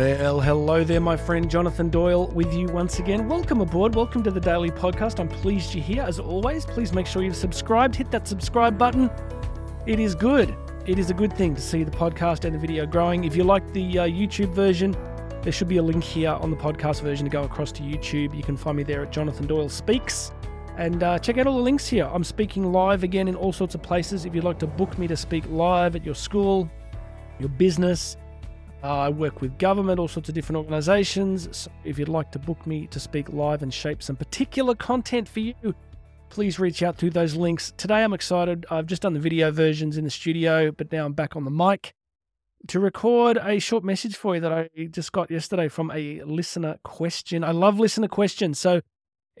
Well, 0.00 0.40
hello 0.40 0.82
there, 0.82 0.98
my 0.98 1.14
friend 1.14 1.50
Jonathan 1.50 1.90
Doyle 1.90 2.28
with 2.28 2.54
you 2.54 2.68
once 2.68 3.00
again. 3.00 3.28
Welcome 3.28 3.60
aboard. 3.60 3.94
Welcome 3.94 4.22
to 4.22 4.30
the 4.30 4.40
Daily 4.40 4.70
Podcast. 4.70 5.20
I'm 5.20 5.28
pleased 5.28 5.74
you're 5.74 5.84
here. 5.84 6.02
As 6.02 6.18
always, 6.18 6.64
please 6.64 6.94
make 6.94 7.06
sure 7.06 7.22
you've 7.22 7.36
subscribed. 7.36 7.96
Hit 7.96 8.10
that 8.10 8.26
subscribe 8.26 8.78
button. 8.78 9.10
It 9.84 10.00
is 10.00 10.14
good. 10.14 10.56
It 10.86 10.98
is 10.98 11.10
a 11.10 11.12
good 11.12 11.34
thing 11.34 11.54
to 11.54 11.60
see 11.60 11.84
the 11.84 11.90
podcast 11.90 12.46
and 12.46 12.54
the 12.54 12.58
video 12.58 12.86
growing. 12.86 13.24
If 13.24 13.36
you 13.36 13.44
like 13.44 13.74
the 13.74 13.98
uh, 13.98 14.06
YouTube 14.06 14.54
version, 14.54 14.96
there 15.42 15.52
should 15.52 15.68
be 15.68 15.76
a 15.76 15.82
link 15.82 16.02
here 16.02 16.30
on 16.30 16.50
the 16.50 16.56
podcast 16.56 17.02
version 17.02 17.26
to 17.26 17.30
go 17.30 17.42
across 17.42 17.70
to 17.72 17.82
YouTube. 17.82 18.34
You 18.34 18.42
can 18.42 18.56
find 18.56 18.78
me 18.78 18.84
there 18.84 19.02
at 19.02 19.12
Jonathan 19.12 19.46
Doyle 19.46 19.68
Speaks. 19.68 20.32
And 20.78 21.02
uh, 21.02 21.18
check 21.18 21.36
out 21.36 21.46
all 21.46 21.56
the 21.56 21.62
links 21.62 21.86
here. 21.86 22.08
I'm 22.10 22.24
speaking 22.24 22.72
live 22.72 23.02
again 23.02 23.28
in 23.28 23.36
all 23.36 23.52
sorts 23.52 23.74
of 23.74 23.82
places. 23.82 24.24
If 24.24 24.34
you'd 24.34 24.44
like 24.44 24.60
to 24.60 24.66
book 24.66 24.96
me 24.96 25.08
to 25.08 25.16
speak 25.16 25.44
live 25.50 25.94
at 25.94 26.06
your 26.06 26.14
school, 26.14 26.70
your 27.38 27.50
business, 27.50 28.16
uh, 28.82 28.98
I 28.98 29.08
work 29.10 29.40
with 29.40 29.58
government, 29.58 29.98
all 29.98 30.08
sorts 30.08 30.28
of 30.28 30.34
different 30.34 30.56
organizations. 30.56 31.48
So 31.52 31.70
if 31.84 31.98
you'd 31.98 32.08
like 32.08 32.30
to 32.32 32.38
book 32.38 32.66
me 32.66 32.86
to 32.88 33.00
speak 33.00 33.28
live 33.30 33.62
and 33.62 33.72
shape 33.72 34.02
some 34.02 34.16
particular 34.16 34.74
content 34.74 35.28
for 35.28 35.40
you, 35.40 35.74
please 36.30 36.58
reach 36.58 36.82
out 36.82 36.96
through 36.96 37.10
those 37.10 37.34
links. 37.34 37.72
Today 37.76 38.02
I'm 38.02 38.12
excited. 38.12 38.64
I've 38.70 38.86
just 38.86 39.02
done 39.02 39.14
the 39.14 39.20
video 39.20 39.50
versions 39.50 39.96
in 39.96 40.04
the 40.04 40.10
studio, 40.10 40.70
but 40.70 40.90
now 40.92 41.04
I'm 41.04 41.12
back 41.12 41.36
on 41.36 41.44
the 41.44 41.50
mic 41.50 41.94
to 42.68 42.80
record 42.80 43.38
a 43.42 43.58
short 43.58 43.84
message 43.84 44.16
for 44.16 44.34
you 44.34 44.40
that 44.40 44.52
I 44.52 44.68
just 44.90 45.12
got 45.12 45.30
yesterday 45.30 45.68
from 45.68 45.90
a 45.90 46.22
listener 46.22 46.78
question. 46.82 47.42
I 47.42 47.52
love 47.52 47.78
listener 47.78 48.08
questions. 48.08 48.58
So 48.58 48.80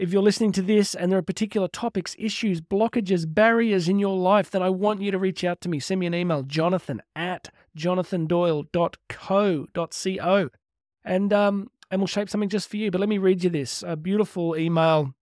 if 0.00 0.12
you're 0.14 0.22
listening 0.22 0.52
to 0.52 0.62
this 0.62 0.94
and 0.94 1.12
there 1.12 1.18
are 1.18 1.22
particular 1.22 1.68
topics, 1.68 2.16
issues, 2.18 2.62
blockages, 2.62 3.26
barriers 3.32 3.86
in 3.86 3.98
your 3.98 4.16
life, 4.16 4.50
then 4.50 4.62
I 4.62 4.70
want 4.70 5.02
you 5.02 5.10
to 5.10 5.18
reach 5.18 5.44
out 5.44 5.60
to 5.60 5.68
me. 5.68 5.78
Send 5.78 6.00
me 6.00 6.06
an 6.06 6.14
email, 6.14 6.42
jonathan 6.42 7.02
at 7.14 7.50
jonathandoyle.co.co. 7.76 10.48
And, 11.04 11.32
um, 11.34 11.70
and 11.90 12.00
we'll 12.00 12.06
shape 12.06 12.30
something 12.30 12.48
just 12.48 12.70
for 12.70 12.78
you. 12.78 12.90
But 12.90 13.00
let 13.00 13.10
me 13.10 13.18
read 13.18 13.44
you 13.44 13.50
this 13.50 13.84
a 13.86 13.94
beautiful 13.94 14.56
email 14.56 15.12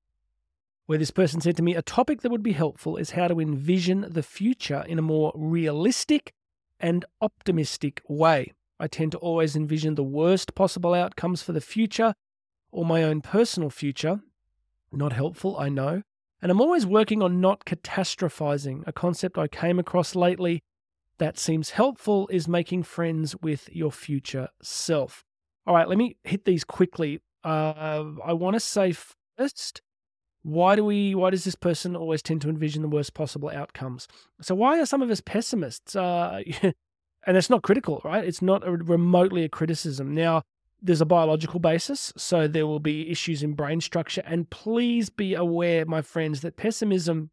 where 0.87 0.99
this 0.99 1.11
person 1.11 1.41
said 1.41 1.57
to 1.57 1.63
me, 1.63 1.75
A 1.75 1.83
topic 1.83 2.21
that 2.21 2.31
would 2.31 2.45
be 2.45 2.53
helpful 2.53 2.97
is 2.97 3.11
how 3.11 3.27
to 3.27 3.41
envision 3.41 4.07
the 4.09 4.23
future 4.23 4.85
in 4.87 5.01
a 5.01 5.03
more 5.03 5.33
realistic 5.35 6.33
and 6.79 7.05
optimistic 7.21 8.01
way. 8.09 8.53
I 8.79 8.87
tend 8.87 9.11
to 9.11 9.19
always 9.19 9.57
envision 9.57 9.97
the 9.97 10.05
worst 10.05 10.55
possible 10.55 10.95
outcomes 10.95 11.43
for 11.43 11.51
the 11.51 11.61
future 11.61 12.15
or 12.71 12.85
my 12.85 13.03
own 13.03 13.23
personal 13.23 13.71
future 13.71 14.21
not 14.93 15.13
helpful, 15.13 15.57
I 15.59 15.69
know. 15.69 16.03
And 16.41 16.51
I'm 16.51 16.61
always 16.61 16.87
working 16.87 17.23
on 17.23 17.41
not 17.41 17.65
catastrophizing. 17.65 18.85
A 18.87 18.93
concept 18.93 19.39
I 19.39 19.49
came 19.49 19.79
across 19.79 20.15
lately 20.15 20.63
that 21.19 21.39
seems 21.39 21.71
helpful 21.71 22.29
is 22.29 22.47
making 22.47 22.85
friends 22.85 23.35
with 23.37 23.69
your 23.73 23.91
future 23.91 24.49
self. 24.63 25.25
All 25.67 25.75
right, 25.75 25.89
let 25.89 25.99
me 25.99 26.17
hit 26.25 26.45
these 26.45 26.65
quickly. 26.65 27.21
Uh, 27.45 28.05
I 28.25 28.33
want 28.33 28.55
to 28.55 28.61
say 28.61 28.95
first, 29.37 29.83
why 30.43 30.77
do 30.77 30.85
we? 30.85 31.15
Why 31.15 31.31
does 31.31 31.45
this 31.45 31.57
person 31.57 31.97
always 31.97 32.23
tend 32.23 32.41
to 32.43 32.49
envision 32.49 32.83
the 32.83 32.89
worst 32.89 33.15
possible 33.15 33.51
outcomes? 33.51 34.07
So 34.41 34.55
why 34.55 34.81
are 34.81 34.87
some 34.87 35.03
of 35.03 35.11
us 35.11 35.21
pessimists? 35.21 35.97
Uh, 35.97 36.43
and 37.27 37.37
it's 37.37 37.51
not 37.51 37.63
critical, 37.63 38.01
right? 38.05 38.25
It's 38.25 38.41
not 38.41 38.67
a, 38.67 38.73
remotely 38.73 39.45
a 39.45 39.49
criticism. 39.49 40.15
Now, 40.15 40.43
there's 40.81 41.01
a 41.01 41.07
biological 41.07 41.61
basis, 41.61 42.13
so 42.17 42.47
there 42.47 42.67
will 42.67 42.81
be 42.81 43.11
issues 43.11 43.43
in 43.43 43.55
brain 43.55 43.81
structure. 43.81 44.23
And 44.25 44.49
please 44.51 45.11
be 45.11 45.35
aware, 45.35 45.85
my 45.85 46.03
friends, 46.03 46.41
that 46.43 46.57
pessimism 46.57 47.31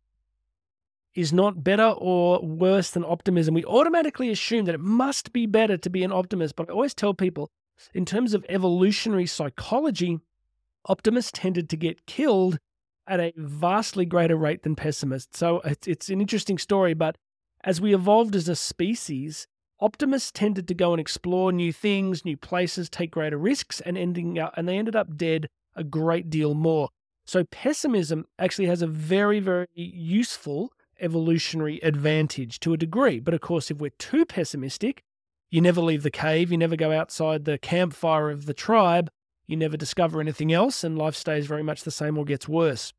is 1.13 1.31
not 1.31 1.63
better 1.63 1.93
or 1.97 2.41
worse 2.41 2.91
than 2.91 3.05
optimism. 3.05 3.53
We 3.53 3.63
automatically 3.66 4.29
assume 4.29 4.66
that 4.66 4.75
it 4.75 4.81
must 4.81 5.31
be 5.31 5.45
better 5.45 5.77
to 5.77 5.89
be 5.89 6.03
an 6.03 6.11
optimist. 6.11 6.55
But 6.55 6.69
I 6.69 6.73
always 6.73 6.93
tell 6.93 7.13
people, 7.13 7.51
in 7.93 8.06
terms 8.06 8.33
of 8.33 8.45
evolutionary 8.50 9.25
psychology, 9.25 10.19
optimists 10.88 11.31
tended 11.33 11.69
to 11.69 11.77
get 11.77 12.06
killed 12.06 12.57
at 13.07 13.19
a 13.19 13.33
vastly 13.38 14.06
greater 14.06 14.35
rate 14.35 14.63
than 14.63 14.75
pessimists. 14.75 15.38
So 15.38 15.62
it's, 15.62 15.88
it's 15.88 16.09
an 16.09 16.19
interesting 16.19 16.57
story. 16.57 16.94
But 16.94 17.17
as 17.63 17.79
we 17.79 17.94
evolved 17.94 18.35
as 18.35 18.50
a 18.50 18.56
species, 18.56 19.47
Optimists 19.80 20.31
tended 20.31 20.68
to 20.68 20.74
go 20.74 20.94
and 20.94 21.00
explore 21.00 21.52
new 21.52 21.74
things, 21.74 22.24
new 22.24 22.38
places, 22.38 22.90
take 22.90 23.12
greater 23.12 23.38
risks, 23.38 23.81
and 23.81 23.97
ending 23.97 24.40
up 24.40 24.53
and 24.56 24.68
they 24.68 24.78
ended 24.78 24.96
up 24.96 25.18
dead 25.18 25.47
a 25.75 25.84
great 25.84 26.30
deal 26.30 26.53
more. 26.53 26.90
So 27.25 27.44
pessimism 27.44 28.25
actually 28.40 28.68
has 28.68 28.81
a 28.81 28.88
very, 28.88 29.40
very 29.40 29.68
useful 29.74 30.72
evolutionary 31.02 31.80
advantage 31.84 32.59
to 32.62 32.74
a 32.74 32.78
degree. 32.78 33.19
But 33.19 33.34
of 33.34 33.41
course, 33.41 33.69
if 33.69 33.78
we're 33.78 33.90
too 33.97 34.25
pessimistic, 34.25 35.03
you 35.50 35.59
never 35.59 35.81
leave 35.81 36.03
the 36.03 36.12
cave, 36.12 36.52
you 36.52 36.57
never 36.57 36.75
go 36.75 36.92
outside 36.92 37.46
the 37.46 37.57
campfire 37.57 38.30
of 38.30 38.46
the 38.46 38.53
tribe, 38.53 39.09
you 39.47 39.57
never 39.57 39.78
discover 39.78 40.22
anything 40.22 40.53
else, 40.53 40.84
and 40.84 40.97
life 40.97 41.16
stays 41.16 41.47
very 41.47 41.63
much 41.63 41.84
the 41.84 41.92
same 41.92 42.18
or 42.18 42.25
gets 42.25 42.47
worse. 42.47 42.94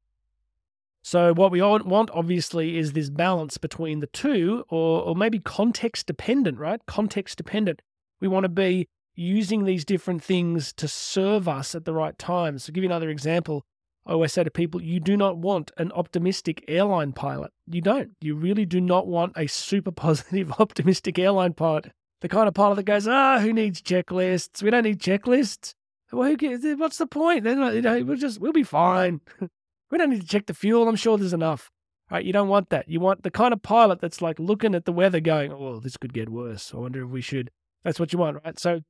So 1.07 1.33
what 1.33 1.53
we 1.53 1.63
want, 1.63 2.11
obviously, 2.13 2.77
is 2.77 2.93
this 2.93 3.11
balance 3.11 3.59
between 3.59 4.01
the 4.01 4.09
two, 4.09 4.65
or, 4.69 5.03
or 5.03 5.15
maybe 5.15 5.39
context 5.39 6.09
dependent, 6.09 6.59
right? 6.59 6.85
Context 6.87 7.37
dependent. 7.37 7.81
We 8.21 8.27
want 8.27 8.43
to 8.43 8.49
be 8.49 8.89
using 9.15 9.65
these 9.65 9.85
different 9.85 10.25
things 10.25 10.73
to 10.73 10.89
serve 10.89 11.47
us 11.47 11.77
at 11.77 11.85
the 11.85 11.93
right 11.93 12.19
times. 12.19 12.65
So, 12.65 12.73
give 12.73 12.83
you 12.83 12.89
another 12.89 13.09
example. 13.09 13.65
I 14.05 14.15
always 14.15 14.33
say 14.33 14.43
to 14.43 14.51
people, 14.51 14.83
you 14.83 14.99
do 14.99 15.17
not 15.17 15.37
want 15.39 15.71
an 15.77 15.93
optimistic 15.93 16.65
airline 16.67 17.13
pilot. 17.13 17.53
You 17.71 17.83
don't. 17.83 18.11
You 18.21 18.35
really 18.35 18.67
do 18.67 18.81
not 18.81 19.07
want 19.07 19.35
a 19.37 19.47
super 19.47 19.93
positive, 19.93 20.55
optimistic 20.59 21.21
airline 21.21 21.53
pilot. 21.53 21.93
The 22.21 22.29
kind 22.29 22.49
of 22.49 22.55
pilot 22.55 22.75
that 22.75 22.83
goes, 22.83 23.07
ah, 23.07 23.37
oh, 23.37 23.39
who 23.39 23.53
needs 23.53 23.81
checklists? 23.81 24.61
We 24.61 24.71
don't 24.71 24.83
need 24.83 24.99
checklists. 24.99 25.73
Well, 26.11 26.29
who 26.29 26.37
cares? 26.37 26.65
What's 26.65 26.99
the 26.99 27.07
point? 27.07 27.45
Then 27.45 27.61
you 27.77 27.83
know, 27.83 28.03
we'll 28.03 28.17
just 28.17 28.41
we'll 28.41 28.53
be 28.53 28.65
fine. 28.65 29.21
We 29.91 29.99
don't 29.99 30.11
need 30.11 30.23
to 30.23 30.27
check 30.27 30.47
the 30.47 30.55
fuel. 30.55 30.89
I'm 30.89 30.97
sure 30.97 31.17
there's 31.17 31.33
enough. 31.33 31.71
Right? 32.11 32.25
You 32.25 32.33
don't 32.33 32.49
want 32.49 32.71
that. 32.71 32.89
You 32.89 33.01
want 33.01 33.25
the 33.25 33.31
kind 33.31 33.53
of 33.53 33.63
pilot 33.63 34.01
that's 34.01 34.23
like 34.23 34.39
looking 34.39 34.75
at 34.75 34.85
the 34.85 34.93
weather 34.93 35.19
going, 35.21 35.53
oh, 35.53 35.81
this 35.81 35.97
could 35.97 36.13
get 36.13 36.29
worse. 36.29 36.73
I 36.73 36.79
wonder 36.79 37.05
if 37.05 37.11
we 37.11 37.21
should. 37.21 37.51
That's 37.85 37.99
what 37.99 38.13
you 38.13 38.19
want, 38.19 38.39
right? 38.45 38.59
So 38.59 38.81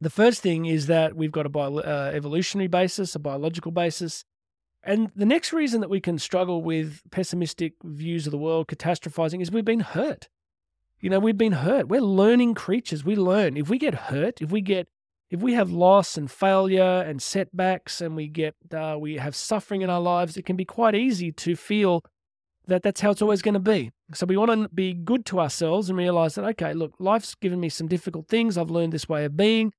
the 0.00 0.10
first 0.10 0.42
thing 0.42 0.66
is 0.66 0.86
that 0.86 1.16
we've 1.16 1.32
got 1.32 1.46
a 1.46 1.48
bio, 1.48 1.78
uh, 1.78 2.10
evolutionary 2.14 2.68
basis, 2.68 3.14
a 3.14 3.18
biological 3.18 3.72
basis. 3.72 4.24
And 4.84 5.10
the 5.14 5.26
next 5.26 5.52
reason 5.52 5.80
that 5.80 5.90
we 5.90 6.00
can 6.00 6.18
struggle 6.18 6.62
with 6.62 7.02
pessimistic 7.10 7.74
views 7.84 8.26
of 8.26 8.32
the 8.32 8.38
world, 8.38 8.66
catastrophizing, 8.68 9.40
is 9.40 9.52
we've 9.52 9.64
been 9.64 9.80
hurt. 9.80 10.28
You 11.00 11.10
know, 11.10 11.20
we've 11.20 11.38
been 11.38 11.52
hurt. 11.52 11.88
We're 11.88 12.00
learning 12.00 12.54
creatures. 12.54 13.04
We 13.04 13.16
learn. 13.16 13.56
If 13.56 13.68
we 13.68 13.78
get 13.78 13.94
hurt, 13.94 14.40
if 14.40 14.50
we 14.50 14.60
get 14.60 14.88
if 15.32 15.40
we 15.40 15.54
have 15.54 15.70
loss 15.72 16.18
and 16.18 16.30
failure 16.30 17.00
and 17.00 17.20
setbacks 17.22 18.02
and 18.02 18.14
we 18.14 18.28
get 18.28 18.54
uh, 18.72 18.96
we 19.00 19.16
have 19.16 19.34
suffering 19.34 19.80
in 19.80 19.88
our 19.88 20.00
lives 20.00 20.36
it 20.36 20.44
can 20.44 20.56
be 20.56 20.64
quite 20.64 20.94
easy 20.94 21.32
to 21.32 21.56
feel 21.56 22.04
that 22.66 22.82
that's 22.82 23.00
how 23.00 23.10
it's 23.10 23.22
always 23.22 23.42
going 23.42 23.54
to 23.54 23.60
be. 23.60 23.90
So 24.14 24.24
we 24.24 24.36
want 24.36 24.52
to 24.52 24.68
be 24.68 24.94
good 24.94 25.26
to 25.26 25.40
ourselves 25.40 25.88
and 25.88 25.98
realize 25.98 26.36
that 26.36 26.44
okay 26.44 26.74
look 26.74 26.92
life's 26.98 27.34
given 27.34 27.58
me 27.58 27.70
some 27.70 27.88
difficult 27.88 28.28
things. 28.28 28.56
I've 28.56 28.70
learned 28.70 28.92
this 28.92 29.08
way 29.08 29.24
of 29.24 29.36
being. 29.36 29.72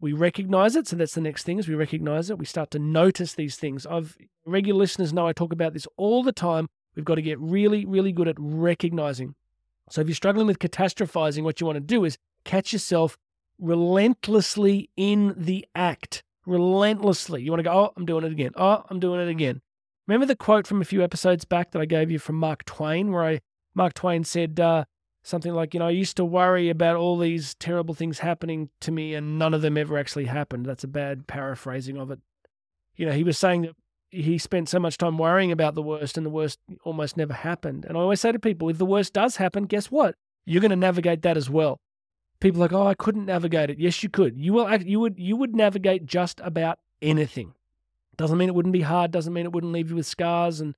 We 0.00 0.12
recognize 0.12 0.76
it 0.76 0.86
so 0.86 0.96
that's 0.96 1.14
the 1.14 1.22
next 1.22 1.44
thing 1.44 1.58
is 1.58 1.66
we 1.66 1.74
recognize 1.74 2.28
it. 2.28 2.38
We 2.38 2.44
start 2.44 2.70
to 2.72 2.78
notice 2.78 3.34
these 3.34 3.56
things. 3.56 3.86
I've 3.86 4.16
regular 4.44 4.78
listeners 4.78 5.14
know 5.14 5.26
i 5.26 5.32
talk 5.32 5.52
about 5.52 5.72
this 5.72 5.88
all 5.96 6.22
the 6.22 6.32
time. 6.32 6.68
We've 6.94 7.06
got 7.06 7.14
to 7.14 7.22
get 7.22 7.40
really 7.40 7.86
really 7.86 8.12
good 8.12 8.28
at 8.28 8.36
recognizing. 8.38 9.34
So 9.90 10.02
if 10.02 10.08
you're 10.08 10.14
struggling 10.14 10.46
with 10.46 10.58
catastrophizing 10.58 11.42
what 11.42 11.60
you 11.60 11.66
want 11.66 11.76
to 11.76 11.80
do 11.80 12.04
is 12.04 12.18
catch 12.44 12.72
yourself 12.72 13.16
relentlessly 13.58 14.90
in 14.96 15.34
the 15.36 15.66
act. 15.74 16.22
Relentlessly. 16.46 17.42
You 17.42 17.50
want 17.50 17.60
to 17.60 17.64
go, 17.64 17.72
oh, 17.72 17.92
I'm 17.96 18.04
doing 18.04 18.24
it 18.24 18.32
again. 18.32 18.52
Oh, 18.56 18.84
I'm 18.90 19.00
doing 19.00 19.20
it 19.20 19.28
again. 19.28 19.62
Remember 20.06 20.26
the 20.26 20.36
quote 20.36 20.66
from 20.66 20.82
a 20.82 20.84
few 20.84 21.02
episodes 21.02 21.44
back 21.44 21.70
that 21.70 21.80
I 21.80 21.86
gave 21.86 22.10
you 22.10 22.18
from 22.18 22.36
Mark 22.36 22.64
Twain, 22.64 23.10
where 23.10 23.24
I 23.24 23.40
Mark 23.74 23.94
Twain 23.94 24.22
said 24.24 24.60
uh, 24.60 24.84
something 25.22 25.54
like, 25.54 25.72
you 25.72 25.80
know, 25.80 25.86
I 25.86 25.90
used 25.90 26.16
to 26.18 26.24
worry 26.24 26.68
about 26.68 26.96
all 26.96 27.18
these 27.18 27.54
terrible 27.54 27.94
things 27.94 28.18
happening 28.18 28.68
to 28.80 28.92
me 28.92 29.14
and 29.14 29.38
none 29.38 29.54
of 29.54 29.62
them 29.62 29.78
ever 29.78 29.96
actually 29.96 30.26
happened. 30.26 30.66
That's 30.66 30.84
a 30.84 30.88
bad 30.88 31.26
paraphrasing 31.26 31.96
of 31.96 32.10
it. 32.10 32.20
You 32.96 33.06
know, 33.06 33.12
he 33.12 33.24
was 33.24 33.38
saying 33.38 33.62
that 33.62 33.74
he 34.10 34.38
spent 34.38 34.68
so 34.68 34.78
much 34.78 34.98
time 34.98 35.18
worrying 35.18 35.50
about 35.50 35.74
the 35.74 35.82
worst 35.82 36.16
and 36.16 36.24
the 36.24 36.30
worst 36.30 36.60
almost 36.84 37.16
never 37.16 37.32
happened. 37.32 37.84
And 37.84 37.96
I 37.96 38.00
always 38.00 38.20
say 38.20 38.30
to 38.30 38.38
people, 38.38 38.68
if 38.68 38.78
the 38.78 38.86
worst 38.86 39.14
does 39.14 39.36
happen, 39.36 39.64
guess 39.64 39.90
what? 39.90 40.14
You're 40.44 40.60
going 40.60 40.70
to 40.70 40.76
navigate 40.76 41.22
that 41.22 41.38
as 41.38 41.48
well 41.48 41.80
people 42.44 42.60
like, 42.60 42.74
oh, 42.74 42.86
I 42.86 42.94
couldn't 42.94 43.24
navigate 43.24 43.70
it. 43.70 43.78
Yes, 43.78 44.02
you 44.02 44.10
could. 44.10 44.36
You 44.36 44.52
will. 44.52 44.82
You 44.82 45.00
would. 45.00 45.18
You 45.18 45.34
would 45.34 45.56
navigate 45.56 46.04
just 46.04 46.40
about 46.44 46.78
anything. 47.00 47.54
Doesn't 48.16 48.36
mean 48.36 48.48
it 48.48 48.54
wouldn't 48.54 48.74
be 48.74 48.82
hard. 48.82 49.10
Doesn't 49.10 49.32
mean 49.32 49.46
it 49.46 49.52
wouldn't 49.52 49.72
leave 49.72 49.90
you 49.90 49.96
with 49.96 50.06
scars 50.06 50.60
and 50.60 50.74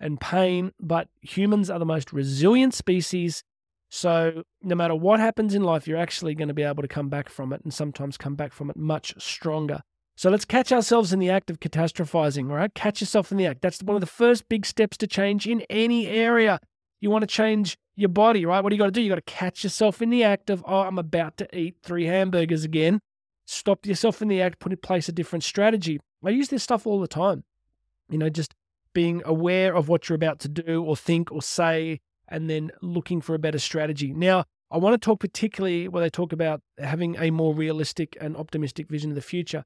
and 0.00 0.20
pain. 0.20 0.72
But 0.80 1.08
humans 1.20 1.68
are 1.70 1.78
the 1.80 1.84
most 1.84 2.12
resilient 2.12 2.72
species. 2.72 3.42
So 3.90 4.44
no 4.62 4.76
matter 4.76 4.94
what 4.94 5.18
happens 5.18 5.54
in 5.54 5.62
life, 5.64 5.88
you're 5.88 5.98
actually 5.98 6.36
going 6.36 6.48
to 6.48 6.54
be 6.54 6.62
able 6.62 6.82
to 6.82 6.88
come 6.88 7.08
back 7.08 7.28
from 7.28 7.52
it, 7.52 7.62
and 7.64 7.74
sometimes 7.74 8.16
come 8.16 8.36
back 8.36 8.52
from 8.52 8.70
it 8.70 8.76
much 8.76 9.14
stronger. 9.18 9.80
So 10.14 10.30
let's 10.30 10.44
catch 10.44 10.72
ourselves 10.72 11.12
in 11.12 11.18
the 11.18 11.30
act 11.30 11.50
of 11.50 11.58
catastrophizing, 11.58 12.48
right? 12.48 12.72
Catch 12.74 13.00
yourself 13.00 13.32
in 13.32 13.38
the 13.38 13.46
act. 13.46 13.62
That's 13.62 13.82
one 13.82 13.96
of 13.96 14.00
the 14.00 14.06
first 14.06 14.48
big 14.48 14.66
steps 14.66 14.96
to 14.98 15.06
change 15.06 15.46
in 15.46 15.62
any 15.68 16.06
area. 16.06 16.60
You 17.00 17.10
want 17.10 17.22
to 17.22 17.26
change 17.26 17.76
your 17.98 18.08
body, 18.08 18.46
right? 18.46 18.62
What 18.62 18.70
do 18.70 18.76
you 18.76 18.78
got 18.78 18.86
to 18.86 18.92
do? 18.92 19.02
You 19.02 19.08
got 19.08 19.16
to 19.16 19.22
catch 19.22 19.64
yourself 19.64 20.00
in 20.00 20.10
the 20.10 20.22
act 20.22 20.50
of, 20.50 20.64
oh, 20.66 20.82
I'm 20.82 20.98
about 20.98 21.36
to 21.38 21.58
eat 21.58 21.78
three 21.82 22.04
hamburgers 22.04 22.62
again. 22.62 23.00
stop 23.44 23.86
yourself 23.86 24.22
in 24.22 24.28
the 24.28 24.40
act, 24.40 24.60
put 24.60 24.72
in 24.72 24.78
place 24.78 25.08
a 25.08 25.12
different 25.12 25.42
strategy. 25.42 25.98
I 26.24 26.30
use 26.30 26.48
this 26.48 26.62
stuff 26.62 26.86
all 26.86 27.00
the 27.00 27.08
time. 27.08 27.44
You 28.08 28.18
know, 28.18 28.28
just 28.28 28.54
being 28.92 29.22
aware 29.24 29.74
of 29.74 29.88
what 29.88 30.08
you're 30.08 30.16
about 30.16 30.38
to 30.40 30.48
do 30.48 30.82
or 30.82 30.96
think 30.96 31.32
or 31.32 31.42
say, 31.42 32.00
and 32.28 32.48
then 32.48 32.70
looking 32.82 33.20
for 33.20 33.34
a 33.34 33.38
better 33.38 33.58
strategy. 33.58 34.12
Now, 34.12 34.44
I 34.70 34.76
want 34.76 34.94
to 34.94 35.04
talk 35.04 35.20
particularly 35.20 35.88
where 35.88 36.02
they 36.02 36.10
talk 36.10 36.32
about 36.32 36.60
having 36.78 37.16
a 37.18 37.30
more 37.30 37.54
realistic 37.54 38.16
and 38.20 38.36
optimistic 38.36 38.88
vision 38.88 39.10
of 39.10 39.14
the 39.14 39.22
future. 39.22 39.64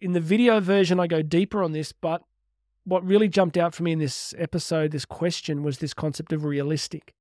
In 0.00 0.12
the 0.12 0.20
video 0.20 0.60
version, 0.60 1.00
I 1.00 1.08
go 1.08 1.22
deeper 1.22 1.62
on 1.62 1.72
this, 1.72 1.92
but 1.92 2.22
what 2.84 3.04
really 3.04 3.28
jumped 3.28 3.56
out 3.56 3.74
for 3.74 3.82
me 3.82 3.92
in 3.92 3.98
this 3.98 4.34
episode, 4.38 4.92
this 4.92 5.04
question, 5.04 5.64
was 5.64 5.78
this 5.78 5.94
concept 5.94 6.32
of 6.32 6.44
realistic. 6.44 7.12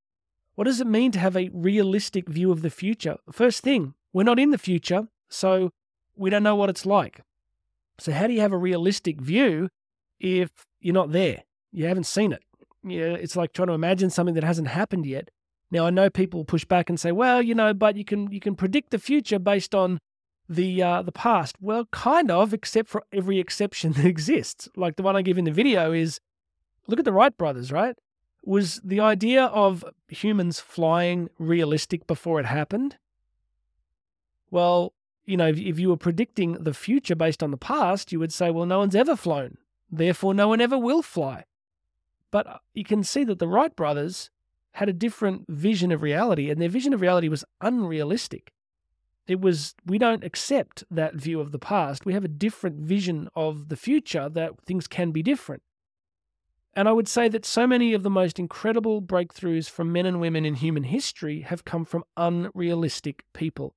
What 0.56 0.66
does 0.66 0.80
it 0.80 0.88
mean 0.88 1.12
to 1.12 1.20
have 1.20 1.36
a 1.36 1.50
realistic 1.54 2.30
view 2.30 2.52
of 2.52 2.62
the 2.62 2.70
future? 2.70 3.18
First 3.32 3.62
thing, 3.62 3.94
we're 4.14 4.24
not 4.24 4.40
in 4.40 4.52
the 4.52 4.58
future, 4.58 5.08
so 5.30 5.72
we 6.16 6.30
don't 6.30 6.44
know 6.44 6.56
what 6.56 6.70
it's 6.70 6.86
like. 6.86 7.22
So, 8.00 8.12
how 8.12 8.28
do 8.28 8.34
you 8.34 8.42
have 8.42 8.54
a 8.54 8.58
realistic 8.58 9.22
view 9.22 9.70
if 10.20 10.50
you're 10.80 10.94
not 10.94 11.12
there? 11.12 11.44
You 11.72 11.88
haven't 11.88 12.06
seen 12.06 12.32
it. 12.32 12.44
Yeah, 12.84 13.14
it's 13.14 13.36
like 13.36 13.52
trying 13.52 13.68
to 13.68 13.74
imagine 13.74 14.10
something 14.10 14.36
that 14.36 14.44
hasn't 14.44 14.70
happened 14.70 15.06
yet. 15.06 15.30
Now, 15.72 15.88
I 15.88 15.90
know 15.90 16.10
people 16.10 16.46
push 16.46 16.64
back 16.64 16.90
and 16.90 17.00
say, 17.00 17.12
"Well, 17.12 17.42
you 17.42 17.56
know, 17.56 17.74
but 17.74 17.98
you 17.98 18.06
can 18.06 18.32
you 18.32 18.40
can 18.40 18.56
predict 18.56 18.92
the 18.92 19.00
future 19.00 19.40
based 19.40 19.76
on 19.76 20.00
the 20.48 20.82
uh, 20.82 21.02
the 21.02 21.12
past." 21.12 21.58
Well, 21.60 21.86
kind 21.92 22.32
of, 22.32 22.54
except 22.54 22.90
for 22.90 23.04
every 23.12 23.40
exception 23.40 23.92
that 23.94 24.06
exists. 24.06 24.70
Like 24.78 24.96
the 24.96 25.04
one 25.04 25.16
I 25.16 25.22
give 25.22 25.38
in 25.38 25.46
the 25.46 25.52
video 25.52 25.92
is, 25.92 26.20
look 26.88 27.00
at 27.00 27.06
the 27.06 27.14
Wright 27.14 27.36
brothers, 27.36 27.72
right? 27.72 27.98
Was 28.46 28.80
the 28.84 29.00
idea 29.00 29.46
of 29.46 29.84
humans 30.08 30.60
flying 30.60 31.30
realistic 31.40 32.06
before 32.06 32.40
it 32.40 32.46
happened? 32.46 32.98
Well, 34.52 34.94
you 35.26 35.36
know, 35.36 35.48
if, 35.48 35.80
you 35.80 35.90
were 35.90 35.98
predicting 35.98 36.54
the 36.54 36.74
future 36.74 37.16
based 37.16 37.42
on 37.42 37.50
the 37.50 37.58
past, 37.58 38.12
you 38.12 38.20
would 38.20 38.32
say, 38.32 38.52
well, 38.52 38.68
no 38.68 38.80
one's 38.80 38.96
ever 38.96 39.16
flown. 39.16 39.58
Therefore, 39.92 40.34
no 40.34 40.48
one 40.48 40.62
ever 40.62 40.78
will 40.78 41.02
fly. 41.02 41.46
But 42.30 42.48
uh, 42.48 42.58
you 42.74 42.84
can 42.84 43.04
see 43.04 43.24
that 43.24 43.40
the 43.40 43.48
Wright 43.48 43.76
brothers 43.76 44.30
had 44.74 44.90
a 44.90 44.94
different 44.94 45.46
vision 45.48 45.92
of 45.92 46.04
reality, 46.04 46.50
and 46.50 46.62
their 46.62 46.70
vision 46.70 46.94
of 46.94 47.02
reality 47.02 47.30
was 47.30 47.46
unrealistic. 47.62 48.52
It 49.28 49.42
was, 49.42 49.74
we 49.86 49.98
don't 49.98 50.24
accept 50.24 50.84
that 50.92 51.16
view 51.16 51.40
of 51.40 51.52
the 51.52 51.60
past. 51.60 52.06
We 52.06 52.14
have 52.14 52.26
a 52.26 52.30
different 52.30 52.82
vision 52.82 53.30
of 53.36 53.70
the 53.70 53.78
future 53.78 54.30
that 54.30 54.62
things 54.66 54.88
can 54.88 55.12
be 55.12 55.24
different. 55.24 55.64
And 56.76 56.90
I 56.90 56.92
would 56.92 57.08
say 57.08 57.30
that 57.30 57.46
so 57.46 57.66
many 57.66 57.94
of 57.94 58.04
the 58.04 58.10
most 58.10 58.38
incredible 58.38 59.02
breakthroughs 59.02 59.70
from 59.70 59.94
men 59.94 60.06
and 60.06 60.20
women 60.20 60.46
in 60.46 60.56
human 60.56 60.84
history 60.84 61.42
have 61.42 61.64
come 61.64 61.86
from 61.86 62.04
unrealistic 62.18 63.24
people. 63.34 63.76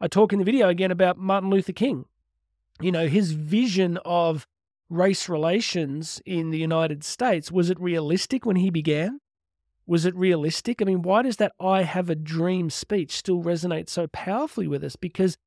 I 0.00 0.08
talk 0.08 0.34
in 0.34 0.38
the 0.38 0.44
video 0.44 0.68
again 0.68 0.90
about 0.90 1.16
Martin 1.16 1.48
Luther 1.48 1.72
King. 1.72 2.04
You 2.80 2.92
know, 2.92 3.08
his 3.08 3.32
vision 3.32 3.98
of 4.04 4.46
race 4.90 5.30
relations 5.30 6.20
in 6.26 6.50
the 6.50 6.58
United 6.58 7.02
States, 7.02 7.50
was 7.50 7.70
it 7.70 7.80
realistic 7.80 8.44
when 8.44 8.56
he 8.56 8.68
began? 8.68 9.20
Was 9.86 10.04
it 10.04 10.14
realistic? 10.14 10.82
I 10.82 10.84
mean, 10.84 11.00
why 11.00 11.22
does 11.22 11.36
that 11.36 11.52
I 11.58 11.82
have 11.84 12.10
a 12.10 12.14
dream 12.14 12.68
speech 12.68 13.16
still 13.16 13.42
resonate 13.42 13.88
so 13.88 14.08
powerfully 14.08 14.66
with 14.66 14.84
us? 14.84 14.96
Because 14.96 15.38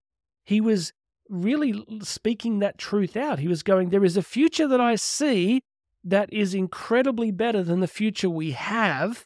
he 0.43 0.59
was 0.59 0.91
really 1.29 1.85
speaking 2.01 2.59
that 2.59 2.79
truth 2.79 3.15
out. 3.15 3.37
He 3.37 3.47
was 3.47 3.61
going, 3.61 3.89
There 3.89 4.03
is 4.03 4.17
a 4.17 4.23
future 4.23 4.67
that 4.67 4.81
I 4.81 4.95
see 4.95 5.61
that 6.03 6.31
is 6.31 6.53
incredibly 6.53 7.31
better 7.31 7.63
than 7.63 7.79
the 7.79 7.87
future 7.87 8.29
we 8.29 8.51
have. 8.51 9.25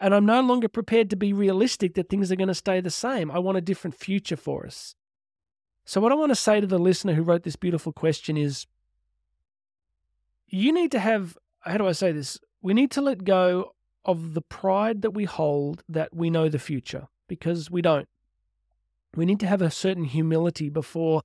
And 0.00 0.14
I'm 0.14 0.26
no 0.26 0.40
longer 0.40 0.68
prepared 0.68 1.10
to 1.10 1.16
be 1.16 1.32
realistic 1.32 1.94
that 1.94 2.08
things 2.08 2.32
are 2.32 2.36
going 2.36 2.48
to 2.48 2.54
stay 2.54 2.80
the 2.80 2.90
same. 2.90 3.30
I 3.30 3.38
want 3.38 3.58
a 3.58 3.62
different 3.62 3.94
future 3.94 4.36
for 4.36 4.66
us. 4.66 4.94
So, 5.84 6.00
what 6.00 6.12
I 6.12 6.16
want 6.16 6.30
to 6.30 6.36
say 6.36 6.60
to 6.60 6.66
the 6.66 6.78
listener 6.78 7.14
who 7.14 7.22
wrote 7.22 7.42
this 7.42 7.56
beautiful 7.56 7.92
question 7.92 8.36
is 8.36 8.66
you 10.48 10.72
need 10.72 10.92
to 10.92 11.00
have, 11.00 11.36
how 11.60 11.78
do 11.78 11.86
I 11.86 11.92
say 11.92 12.12
this? 12.12 12.38
We 12.60 12.74
need 12.74 12.90
to 12.92 13.00
let 13.00 13.24
go 13.24 13.72
of 14.04 14.34
the 14.34 14.42
pride 14.42 15.02
that 15.02 15.12
we 15.12 15.24
hold 15.24 15.82
that 15.88 16.14
we 16.14 16.30
know 16.30 16.48
the 16.48 16.58
future 16.58 17.08
because 17.28 17.70
we 17.70 17.82
don't. 17.82 18.08
We 19.14 19.24
need 19.24 19.40
to 19.40 19.46
have 19.46 19.62
a 19.62 19.70
certain 19.70 20.04
humility 20.04 20.68
before 20.68 21.22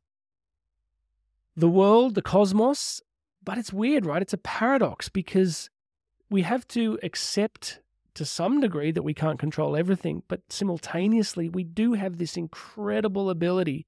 the 1.56 1.70
world, 1.70 2.16
the 2.16 2.22
cosmos. 2.22 3.02
But 3.48 3.58
it's 3.58 3.72
weird, 3.72 4.06
right? 4.06 4.22
It's 4.22 4.34
a 4.34 4.38
paradox 4.38 5.08
because 5.08 5.70
we 6.30 6.42
have 6.42 6.68
to 6.68 7.00
accept 7.02 7.80
to 8.16 8.26
some 8.26 8.60
degree 8.60 8.92
that 8.92 9.04
we 9.04 9.14
can't 9.14 9.40
control 9.40 9.78
everything, 9.78 10.24
but 10.28 10.42
simultaneously, 10.50 11.48
we 11.48 11.64
do 11.64 11.94
have 11.94 12.18
this 12.18 12.36
incredible 12.36 13.30
ability 13.30 13.88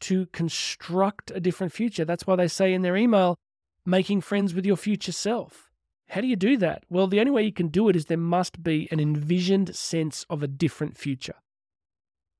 to 0.00 0.26
construct 0.26 1.30
a 1.30 1.40
different 1.40 1.72
future. 1.72 2.04
That's 2.04 2.26
why 2.26 2.36
they 2.36 2.48
say 2.48 2.74
in 2.74 2.82
their 2.82 2.98
email, 2.98 3.38
making 3.86 4.20
friends 4.20 4.52
with 4.52 4.66
your 4.66 4.76
future 4.76 5.12
self. 5.12 5.70
How 6.10 6.20
do 6.20 6.26
you 6.26 6.36
do 6.36 6.58
that? 6.58 6.84
Well, 6.90 7.06
the 7.06 7.20
only 7.20 7.32
way 7.32 7.44
you 7.44 7.54
can 7.54 7.68
do 7.68 7.88
it 7.88 7.96
is 7.96 8.04
there 8.04 8.18
must 8.18 8.62
be 8.62 8.88
an 8.90 9.00
envisioned 9.00 9.74
sense 9.74 10.26
of 10.28 10.42
a 10.42 10.46
different 10.46 10.98
future. 10.98 11.36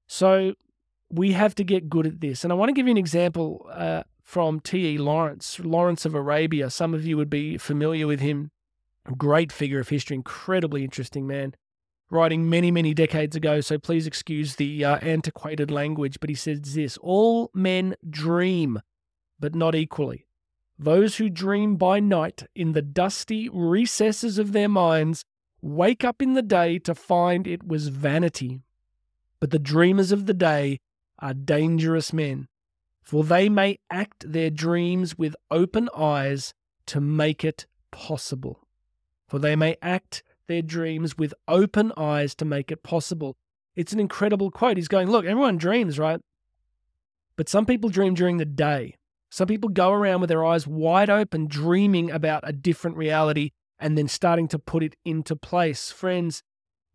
So 0.06 0.52
we 1.08 1.32
have 1.32 1.54
to 1.54 1.64
get 1.64 1.88
good 1.88 2.06
at 2.06 2.20
this. 2.20 2.44
And 2.44 2.52
I 2.52 2.56
want 2.56 2.68
to 2.68 2.74
give 2.74 2.86
you 2.86 2.90
an 2.90 2.98
example 2.98 3.70
uh, 3.72 4.02
from 4.30 4.60
T.E. 4.60 4.96
Lawrence, 4.96 5.58
Lawrence 5.58 6.04
of 6.04 6.14
Arabia. 6.14 6.70
Some 6.70 6.94
of 6.94 7.04
you 7.04 7.16
would 7.16 7.28
be 7.28 7.58
familiar 7.58 8.06
with 8.06 8.20
him 8.20 8.52
great 9.18 9.50
figure 9.50 9.80
of 9.80 9.88
history, 9.88 10.14
incredibly 10.14 10.84
interesting 10.84 11.26
man, 11.26 11.52
writing 12.10 12.48
many, 12.48 12.70
many 12.70 12.94
decades 12.94 13.34
ago. 13.34 13.60
So 13.60 13.76
please 13.76 14.06
excuse 14.06 14.54
the 14.54 14.84
uh, 14.84 14.98
antiquated 14.98 15.72
language. 15.72 16.18
But 16.20 16.30
he 16.30 16.36
says 16.36 16.60
this 16.60 16.96
All 16.98 17.50
men 17.52 17.96
dream, 18.08 18.80
but 19.40 19.56
not 19.56 19.74
equally. 19.74 20.26
Those 20.78 21.16
who 21.16 21.28
dream 21.28 21.74
by 21.74 21.98
night 21.98 22.44
in 22.54 22.70
the 22.70 22.82
dusty 22.82 23.48
recesses 23.48 24.38
of 24.38 24.52
their 24.52 24.68
minds 24.68 25.24
wake 25.60 26.04
up 26.04 26.22
in 26.22 26.34
the 26.34 26.42
day 26.42 26.78
to 26.78 26.94
find 26.94 27.48
it 27.48 27.66
was 27.66 27.88
vanity. 27.88 28.60
But 29.40 29.50
the 29.50 29.58
dreamers 29.58 30.12
of 30.12 30.26
the 30.26 30.34
day 30.34 30.78
are 31.18 31.34
dangerous 31.34 32.12
men, 32.12 32.46
for 33.10 33.24
they 33.24 33.48
may 33.48 33.78
act 33.90 34.30
their 34.32 34.50
dreams 34.50 35.18
with 35.18 35.34
open 35.50 35.88
eyes 35.96 36.54
to 36.86 37.00
make 37.00 37.44
it 37.44 37.66
possible 37.90 38.66
for 39.30 39.38
they 39.38 39.54
may 39.54 39.76
act 39.80 40.24
their 40.48 40.60
dreams 40.60 41.16
with 41.16 41.32
open 41.46 41.92
eyes 41.96 42.34
to 42.34 42.44
make 42.44 42.72
it 42.72 42.82
possible. 42.82 43.36
It's 43.76 43.92
an 43.92 44.00
incredible 44.00 44.50
quote. 44.50 44.76
He's 44.76 44.88
going, 44.88 45.08
Look, 45.08 45.24
everyone 45.24 45.56
dreams, 45.56 46.00
right? 46.00 46.20
But 47.36 47.48
some 47.48 47.64
people 47.64 47.90
dream 47.90 48.14
during 48.14 48.38
the 48.38 48.44
day. 48.44 48.96
Some 49.30 49.46
people 49.46 49.70
go 49.70 49.92
around 49.92 50.20
with 50.20 50.28
their 50.28 50.44
eyes 50.44 50.66
wide 50.66 51.08
open, 51.08 51.46
dreaming 51.46 52.10
about 52.10 52.42
a 52.44 52.52
different 52.52 52.96
reality 52.96 53.52
and 53.78 53.96
then 53.96 54.08
starting 54.08 54.48
to 54.48 54.58
put 54.58 54.82
it 54.82 54.96
into 55.04 55.36
place. 55.36 55.92
Friends, 55.92 56.42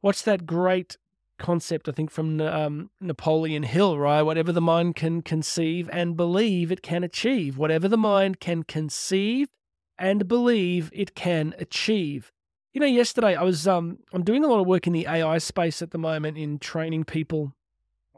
what's 0.02 0.22
that 0.24 0.46
great 0.46 0.98
concept, 1.38 1.88
I 1.90 1.92
think, 1.92 2.12
from 2.12 2.40
um, 2.42 2.90
Napoleon 3.00 3.64
Hill, 3.64 3.98
right? 3.98 4.22
Whatever 4.22 4.52
the 4.52 4.62
mind 4.62 4.96
can 4.96 5.22
conceive 5.22 5.90
and 5.92 6.16
believe, 6.16 6.72
it 6.72 6.82
can 6.82 7.04
achieve. 7.04 7.58
Whatever 7.58 7.88
the 7.88 7.98
mind 7.98 8.40
can 8.40 8.64
conceive 8.64 9.50
and 9.98 10.28
believe 10.28 10.90
it 10.94 11.16
can 11.16 11.54
achieve. 11.58 12.32
You 12.74 12.82
know, 12.82 12.88
yesterday 12.88 13.36
I 13.36 13.44
was 13.44 13.68
um 13.68 14.00
I'm 14.12 14.24
doing 14.24 14.44
a 14.44 14.48
lot 14.48 14.60
of 14.60 14.68
work 14.68 14.86
in 14.88 14.94
the 14.94 15.08
AI 15.08 15.38
space 15.38 15.82
at 15.82 15.92
the 15.92 15.98
moment 15.98 16.38
in 16.38 16.60
training 16.60 17.06
people 17.06 17.54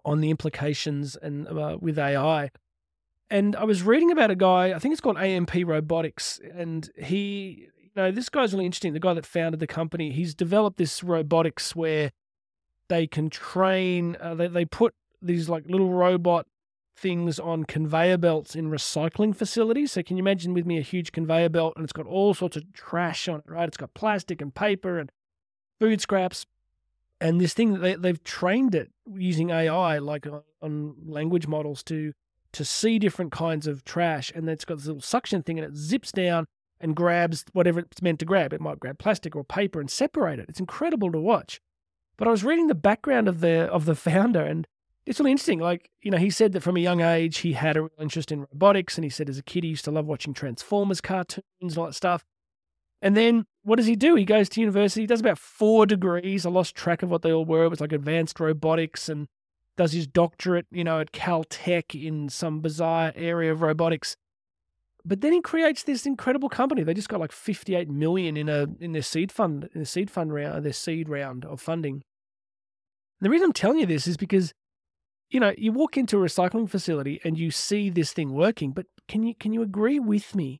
on 0.04 0.22
the 0.22 0.30
implications 0.30 1.16
and 1.16 1.48
uh, 1.48 1.78
with 1.80 2.00
AI. 2.00 2.50
And 3.30 3.56
I 3.56 3.66
was 3.66 3.84
reading 3.84 4.10
about 4.10 4.32
a 4.32 4.36
guy, 4.36 4.74
I 4.74 4.80
think 4.80 4.94
it's 4.94 5.02
called 5.02 5.18
AMP 5.18 5.54
Robotics, 5.66 6.40
and 6.56 6.90
he, 6.96 7.68
you 7.78 7.90
know, 7.94 8.10
this 8.10 8.30
guy's 8.30 8.54
really 8.54 8.66
interesting. 8.66 8.94
The 8.94 9.02
guy 9.02 9.14
that 9.14 9.26
founded 9.26 9.60
the 9.60 9.68
company, 9.68 10.12
he's 10.12 10.34
developed 10.34 10.78
this 10.78 11.04
robotics 11.04 11.76
where 11.76 12.12
they 12.90 13.08
can 13.08 13.30
train, 13.30 14.18
uh, 14.20 14.36
they, 14.36 14.48
they 14.48 14.66
put 14.66 14.94
these 15.22 15.50
like 15.50 15.66
little 15.68 15.92
robot 15.92 16.46
things 16.96 17.40
on 17.40 17.64
conveyor 17.64 18.18
belts 18.18 18.56
in 18.56 18.70
recycling 18.70 19.36
facilities. 19.36 19.92
So 19.92 20.04
can 20.04 20.18
you 20.18 20.22
imagine 20.22 20.54
with 20.54 20.66
me 20.66 20.78
a 20.78 20.82
huge 20.82 21.12
conveyor 21.12 21.50
belt 21.50 21.74
and 21.76 21.84
it's 21.84 21.94
got 21.94 22.08
all 22.08 22.34
sorts 22.34 22.58
of 22.58 22.74
trash 22.74 23.28
on 23.28 23.40
it, 23.40 23.44
right? 23.48 23.68
It's 23.68 23.78
got 23.78 23.94
plastic 23.94 24.42
and 24.42 24.54
paper 24.54 24.98
and 24.98 25.12
food 25.80 26.02
scraps. 26.02 26.46
And 27.20 27.42
this 27.42 27.54
thing 27.54 27.80
they 27.80 27.96
they've 27.96 28.24
trained 28.24 28.76
it 28.76 28.92
using 29.12 29.50
AI, 29.50 29.98
like 29.98 30.28
on 30.62 30.96
language 31.08 31.48
models, 31.48 31.82
to 31.84 32.14
to 32.52 32.64
see 32.64 33.00
different 33.00 33.32
kinds 33.32 33.66
of 33.66 33.84
trash, 33.84 34.32
and 34.36 34.48
then 34.48 34.54
it's 34.54 34.66
got 34.66 34.78
this 34.78 34.86
little 34.86 35.02
suction 35.02 35.42
thing, 35.42 35.58
and 35.58 35.68
it 35.68 35.76
zips 35.76 36.12
down 36.12 36.46
and 36.80 36.96
grabs 36.96 37.44
whatever 37.54 37.80
it's 37.80 38.04
meant 38.04 38.20
to 38.20 38.26
grab. 38.26 38.54
It 38.54 38.62
might 38.62 38.80
grab 38.80 39.00
plastic 39.00 39.36
or 39.36 39.44
paper 39.44 39.80
and 39.80 39.90
separate 39.90 40.40
it. 40.40 40.46
It's 40.48 40.60
incredible 40.60 41.12
to 41.12 41.20
watch. 41.20 41.60
But 42.18 42.28
I 42.28 42.32
was 42.32 42.44
reading 42.44 42.68
the 42.68 42.76
background 42.76 43.28
of 43.28 43.40
the 43.42 43.66
of 43.72 43.86
the 43.86 43.96
founder, 43.96 44.44
and 44.44 44.68
it's 45.06 45.20
really 45.20 45.32
interesting. 45.32 45.60
Like, 45.60 45.90
you 46.02 46.12
know, 46.12 46.18
he 46.18 46.30
said 46.30 46.52
that 46.54 46.62
from 46.62 46.78
a 46.78 46.82
young 46.82 47.02
age 47.02 47.40
he 47.40 47.54
had 47.54 47.78
a 47.78 47.84
real 47.84 47.92
interest 48.00 48.32
in 48.32 48.42
robotics, 48.42 48.98
and 48.98 49.04
he 49.04 49.10
said 49.10 49.30
as 49.30 49.38
a 49.38 49.44
kid 49.44 49.64
he 49.64 49.70
used 49.70 49.86
to 49.86 49.92
love 49.92 50.06
watching 50.06 50.34
Transformers 50.34 51.02
cartoons 51.02 51.46
and 51.62 51.78
all 51.78 51.86
that 51.86 51.94
stuff. 51.94 52.26
And 53.02 53.16
then 53.16 53.46
what 53.64 53.76
does 53.76 53.86
he 53.86 53.96
do? 53.96 54.16
He 54.16 54.26
goes 54.26 54.50
to 54.50 54.62
university, 54.62 55.06
does 55.06 55.20
about 55.20 55.38
four 55.38 55.86
degrees. 55.86 56.46
I 56.46 56.50
lost 56.50 56.76
track 56.76 57.04
of 57.04 57.12
what 57.12 57.22
they 57.22 57.32
all 57.32 57.46
were. 57.46 57.66
It 57.66 57.70
was 57.70 57.82
like 57.82 57.92
advanced 57.92 58.40
robotics 58.40 59.08
and 59.08 59.28
does 59.76 59.92
his 59.92 60.08
doctorate, 60.08 60.66
you 60.72 60.84
know, 60.84 61.00
at 61.00 61.12
Caltech 61.12 61.94
in 61.94 62.30
some 62.30 62.62
bizarre 62.62 63.14
area 63.16 63.52
of 63.52 63.62
robotics. 63.62 64.18
But 65.08 65.22
then 65.22 65.32
he 65.32 65.40
creates 65.40 65.84
this 65.84 66.06
incredible 66.06 66.50
company. 66.50 66.84
They 66.84 66.94
just 66.94 67.08
got 67.08 67.22
like 67.22 67.32
58 67.32 67.90
million 67.90 68.36
in 68.36 68.50
a 68.50 68.68
in 68.82 68.92
their 68.92 69.02
seed 69.02 69.32
fund, 69.32 69.70
in 69.74 69.80
the 69.80 69.86
seed 69.86 70.12
fund 70.12 70.34
round, 70.34 70.66
their 70.66 70.74
seed 70.74 71.08
round 71.08 71.46
of 71.46 71.62
funding. 71.62 72.04
The 73.22 73.30
reason 73.30 73.46
I'm 73.46 73.54
telling 73.54 73.80
you 73.80 73.86
this 73.86 74.06
is 74.06 74.18
because, 74.18 74.54
you 75.30 75.40
know, 75.40 75.54
you 75.58 75.72
walk 75.72 75.96
into 75.96 76.18
a 76.18 76.26
recycling 76.26 76.70
facility 76.70 77.22
and 77.24 77.38
you 77.38 77.52
see 77.52 77.90
this 77.90 78.12
thing 78.12 78.34
working, 78.34 78.72
but 78.72 78.86
can 79.08 79.24
you 79.24 79.34
can 79.34 79.54
you 79.54 79.62
agree 79.62 79.98
with 79.98 80.36
me 80.36 80.60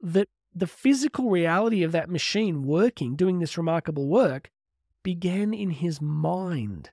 that 0.00 0.28
the 0.54 0.66
physical 0.66 1.28
reality 1.28 1.82
of 1.82 1.92
that 1.92 2.08
machine 2.08 2.62
working, 2.62 3.16
doing 3.16 3.38
this 3.38 3.58
remarkable 3.58 4.08
work, 4.08 4.50
began 5.02 5.52
in 5.52 5.68
his 5.68 6.00
mind? 6.00 6.90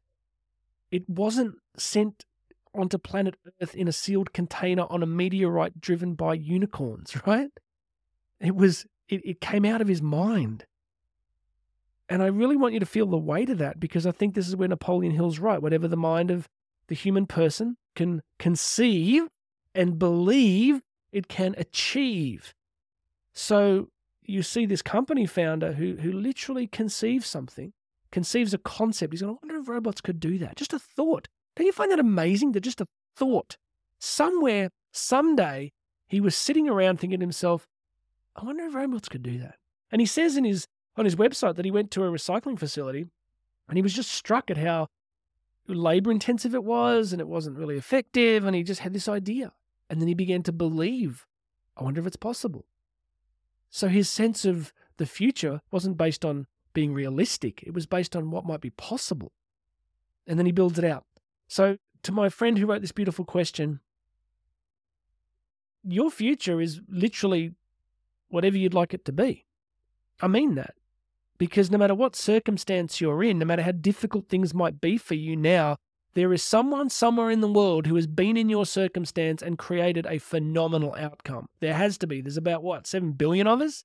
It 0.91 1.09
wasn't 1.09 1.55
sent 1.77 2.25
onto 2.73 2.97
planet 2.97 3.35
Earth 3.61 3.75
in 3.75 3.87
a 3.87 3.91
sealed 3.91 4.33
container 4.33 4.85
on 4.89 5.03
a 5.03 5.07
meteorite 5.07 5.79
driven 5.79 6.13
by 6.13 6.33
unicorns, 6.33 7.15
right? 7.25 7.51
It 8.39 8.55
was 8.55 8.85
it, 9.09 9.21
it 9.25 9.41
came 9.41 9.65
out 9.65 9.81
of 9.81 9.87
his 9.87 10.01
mind. 10.01 10.65
And 12.09 12.21
I 12.21 12.27
really 12.27 12.57
want 12.57 12.73
you 12.73 12.79
to 12.81 12.85
feel 12.85 13.05
the 13.05 13.17
weight 13.17 13.49
of 13.49 13.57
that 13.59 13.79
because 13.79 14.05
I 14.05 14.11
think 14.11 14.35
this 14.35 14.47
is 14.47 14.55
where 14.55 14.67
Napoleon 14.67 15.13
Hill's 15.13 15.39
right. 15.39 15.61
Whatever 15.61 15.87
the 15.87 15.95
mind 15.95 16.29
of 16.29 16.49
the 16.87 16.95
human 16.95 17.25
person 17.25 17.77
can 17.95 18.21
conceive 18.37 19.29
and 19.73 19.97
believe, 19.97 20.81
it 21.13 21.29
can 21.29 21.55
achieve. 21.57 22.53
So 23.33 23.89
you 24.23 24.43
see 24.43 24.65
this 24.65 24.81
company 24.81 25.25
founder 25.25 25.73
who 25.73 25.95
who 25.97 26.11
literally 26.11 26.67
conceives 26.67 27.27
something, 27.27 27.73
conceives 28.11 28.53
a 28.53 28.57
concept. 28.57 29.13
He's 29.13 29.21
going, 29.21 29.35
I 29.35 29.37
wonder 29.41 29.61
if 29.61 29.69
robots 29.69 30.01
could 30.01 30.19
do 30.19 30.37
that. 30.39 30.57
Just 30.57 30.73
a 30.73 30.79
thought. 30.79 31.27
Don't 31.55 31.65
you 31.65 31.73
find 31.73 31.91
that 31.91 31.99
amazing? 31.99 32.53
That 32.53 32.61
just 32.61 32.81
a 32.81 32.87
thought. 33.15 33.57
Somewhere, 33.99 34.69
someday, 34.91 35.71
he 36.07 36.21
was 36.21 36.35
sitting 36.35 36.67
around 36.69 36.99
thinking 36.99 37.19
to 37.19 37.23
himself, 37.23 37.67
I 38.35 38.43
wonder 38.43 38.65
if 38.65 38.73
robots 38.73 39.09
could 39.09 39.23
do 39.23 39.37
that. 39.39 39.55
And 39.91 40.01
he 40.01 40.05
says 40.05 40.37
in 40.37 40.45
his 40.45 40.67
on 40.97 41.05
his 41.05 41.15
website 41.15 41.55
that 41.55 41.65
he 41.65 41.71
went 41.71 41.89
to 41.91 42.03
a 42.03 42.11
recycling 42.11 42.59
facility 42.59 43.05
and 43.69 43.77
he 43.77 43.81
was 43.81 43.93
just 43.93 44.11
struck 44.11 44.51
at 44.51 44.57
how 44.57 44.87
labor 45.67 46.11
intensive 46.11 46.53
it 46.53 46.63
was 46.63 47.13
and 47.13 47.21
it 47.21 47.27
wasn't 47.27 47.57
really 47.57 47.77
effective. 47.77 48.45
And 48.45 48.55
he 48.55 48.63
just 48.63 48.81
had 48.81 48.93
this 48.93 49.07
idea. 49.07 49.53
And 49.89 50.01
then 50.01 50.07
he 50.07 50.13
began 50.13 50.43
to 50.43 50.51
believe, 50.51 51.25
I 51.77 51.83
wonder 51.83 52.01
if 52.01 52.07
it's 52.07 52.17
possible. 52.17 52.65
So 53.69 53.87
his 53.87 54.09
sense 54.09 54.43
of 54.43 54.73
the 54.97 55.05
future 55.05 55.61
wasn't 55.71 55.97
based 55.97 56.25
on 56.25 56.47
being 56.73 56.93
realistic, 56.93 57.63
it 57.63 57.73
was 57.73 57.85
based 57.85 58.15
on 58.15 58.31
what 58.31 58.45
might 58.45 58.61
be 58.61 58.69
possible. 58.69 59.33
And 60.27 60.37
then 60.37 60.45
he 60.45 60.51
builds 60.51 60.79
it 60.79 60.85
out. 60.85 61.05
So, 61.51 61.75
to 62.03 62.13
my 62.13 62.29
friend 62.29 62.57
who 62.57 62.65
wrote 62.65 62.79
this 62.79 62.93
beautiful 62.93 63.25
question, 63.25 63.81
your 65.83 66.09
future 66.09 66.61
is 66.61 66.79
literally 66.87 67.51
whatever 68.29 68.57
you'd 68.57 68.73
like 68.73 68.93
it 68.93 69.03
to 69.03 69.11
be. 69.11 69.45
I 70.21 70.29
mean 70.29 70.55
that. 70.55 70.75
Because 71.37 71.69
no 71.69 71.77
matter 71.77 71.93
what 71.93 72.15
circumstance 72.15 73.01
you're 73.01 73.21
in, 73.21 73.39
no 73.39 73.45
matter 73.45 73.63
how 73.63 73.73
difficult 73.73 74.29
things 74.29 74.53
might 74.53 74.79
be 74.79 74.95
for 74.97 75.15
you 75.15 75.35
now, 75.35 75.75
there 76.13 76.31
is 76.31 76.41
someone 76.41 76.89
somewhere 76.89 77.29
in 77.29 77.41
the 77.41 77.51
world 77.51 77.85
who 77.85 77.95
has 77.95 78.07
been 78.07 78.37
in 78.37 78.47
your 78.47 78.65
circumstance 78.65 79.41
and 79.41 79.57
created 79.57 80.05
a 80.05 80.19
phenomenal 80.19 80.95
outcome. 80.97 81.49
There 81.59 81.73
has 81.73 81.97
to 81.97 82.07
be. 82.07 82.21
There's 82.21 82.37
about 82.37 82.63
what, 82.63 82.87
7 82.87 83.11
billion 83.11 83.47
of 83.47 83.59
us? 83.59 83.83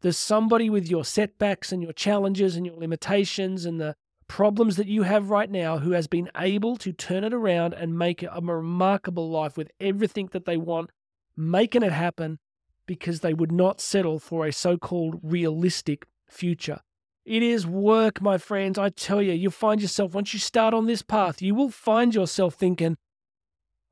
There's 0.00 0.16
somebody 0.16 0.70
with 0.70 0.88
your 0.88 1.04
setbacks 1.04 1.70
and 1.70 1.82
your 1.82 1.92
challenges 1.92 2.56
and 2.56 2.64
your 2.64 2.76
limitations 2.76 3.66
and 3.66 3.78
the 3.78 3.94
problems 4.28 4.76
that 4.76 4.86
you 4.86 5.02
have 5.02 5.30
right 5.30 5.50
now 5.50 5.78
who 5.78 5.92
has 5.92 6.06
been 6.06 6.30
able 6.36 6.76
to 6.76 6.92
turn 6.92 7.24
it 7.24 7.32
around 7.32 7.74
and 7.74 7.98
make 7.98 8.22
a 8.22 8.40
remarkable 8.40 9.28
life 9.28 9.56
with 9.56 9.70
everything 9.80 10.28
that 10.32 10.44
they 10.44 10.56
want, 10.56 10.90
making 11.36 11.82
it 11.82 11.92
happen 11.92 12.38
because 12.86 13.20
they 13.20 13.34
would 13.34 13.52
not 13.52 13.80
settle 13.80 14.18
for 14.18 14.46
a 14.46 14.52
so 14.52 14.76
called 14.76 15.18
realistic 15.22 16.06
future. 16.28 16.80
It 17.24 17.42
is 17.42 17.66
work, 17.66 18.22
my 18.22 18.38
friends. 18.38 18.78
I 18.78 18.88
tell 18.88 19.20
you, 19.20 19.32
you'll 19.32 19.50
find 19.50 19.82
yourself, 19.82 20.14
once 20.14 20.32
you 20.32 20.38
start 20.40 20.72
on 20.72 20.86
this 20.86 21.02
path, 21.02 21.42
you 21.42 21.54
will 21.54 21.70
find 21.70 22.14
yourself 22.14 22.54
thinking, 22.54 22.96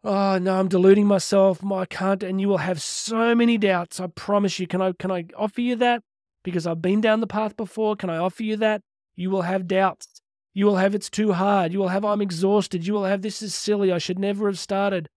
oh 0.02 0.38
no, 0.38 0.58
I'm 0.58 0.68
deluding 0.68 1.06
myself. 1.06 1.62
I 1.70 1.84
can't. 1.84 2.22
And 2.22 2.40
you 2.40 2.48
will 2.48 2.58
have 2.58 2.80
so 2.80 3.34
many 3.34 3.58
doubts. 3.58 4.00
I 4.00 4.06
promise 4.06 4.58
you. 4.58 4.66
Can 4.66 4.80
I, 4.80 4.92
can 4.92 5.10
I 5.10 5.26
offer 5.36 5.60
you 5.60 5.76
that? 5.76 6.02
Because 6.44 6.66
I've 6.66 6.80
been 6.80 7.02
down 7.02 7.20
the 7.20 7.26
path 7.26 7.56
before. 7.56 7.96
Can 7.96 8.08
I 8.08 8.16
offer 8.16 8.42
you 8.42 8.56
that? 8.56 8.80
You 9.14 9.30
will 9.30 9.42
have 9.42 9.66
doubts. 9.66 10.15
You 10.56 10.64
will 10.64 10.76
have 10.76 10.94
it's 10.94 11.10
too 11.10 11.34
hard. 11.34 11.74
You 11.74 11.80
will 11.80 11.88
have 11.88 12.02
I'm 12.02 12.22
exhausted. 12.22 12.86
You 12.86 12.94
will 12.94 13.04
have 13.04 13.20
this 13.20 13.42
is 13.42 13.54
silly. 13.54 13.92
I 13.92 13.98
should 13.98 14.18
never 14.18 14.46
have 14.46 14.58
started. 14.58 15.10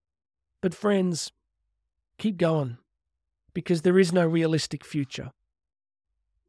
But 0.60 0.74
friends, 0.74 1.32
keep 2.18 2.36
going 2.36 2.76
because 3.54 3.80
there 3.80 3.98
is 3.98 4.12
no 4.12 4.26
realistic 4.26 4.84
future. 4.84 5.30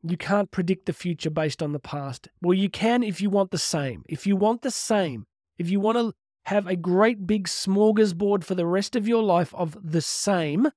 You 0.03 0.17
can't 0.17 0.51
predict 0.51 0.87
the 0.87 0.93
future 0.93 1.29
based 1.29 1.63
on 1.63 1.71
the 1.71 1.79
past. 1.79 2.27
Well, 2.41 2.53
you 2.53 2.69
can 2.69 3.01
if 3.01 3.21
you 3.21 3.29
want 3.29 3.51
the 3.51 3.57
same. 3.57 4.03
If 4.09 4.27
you 4.27 4.35
want 4.35 4.61
the 4.61 4.71
same, 4.71 5.25
if 5.57 5.69
you 5.69 5.79
want 5.79 5.97
to 5.97 6.13
have 6.47 6.67
a 6.67 6.75
great 6.75 7.25
big 7.25 7.47
smorgasbord 7.47 8.43
for 8.43 8.55
the 8.55 8.65
rest 8.65 8.97
of 8.97 9.07
your 9.07 9.23
life 9.23 9.55
of 9.55 9.77
the 9.81 10.01
same, 10.01 10.67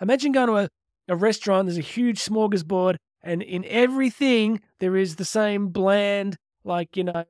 imagine 0.00 0.30
going 0.30 0.46
to 0.46 0.58
a, 0.58 0.68
a 1.08 1.16
restaurant, 1.16 1.66
there's 1.66 1.76
a 1.76 1.80
huge 1.80 2.20
smorgasbord, 2.20 2.98
and 3.20 3.42
in 3.42 3.64
everything 3.64 4.60
there 4.78 4.96
is 4.96 5.16
the 5.16 5.24
same 5.24 5.70
bland, 5.70 6.36
like, 6.62 6.96
you 6.96 7.02
know, 7.02 7.24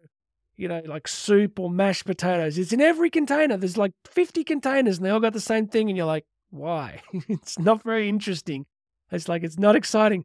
you 0.59 0.67
know, 0.69 0.83
like 0.85 1.09
soup 1.09 1.59
or 1.59 1.71
mashed 1.71 2.05
potatoes. 2.05 2.59
It's 2.59 2.73
in 2.73 2.81
every 2.81 3.09
container. 3.09 3.57
There's 3.57 3.79
like 3.79 3.93
50 4.07 4.43
containers 4.45 4.99
and 4.99 5.07
they 5.07 5.11
all 5.11 5.21
got 5.21 5.33
the 5.33 5.41
same 5.41 5.69
thing. 5.69 5.89
And 5.89 5.97
you're 5.97 6.05
like, 6.05 6.27
why? 6.51 7.01
it's 7.29 7.59
not 7.59 7.83
very 7.85 8.09
interesting. 8.09 8.67
It's 9.11 9.29
like, 9.29 9.45
it's 9.45 9.59
not 9.59 9.77
exciting. 9.77 10.25